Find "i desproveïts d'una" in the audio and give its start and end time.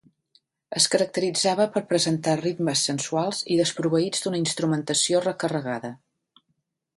3.57-4.41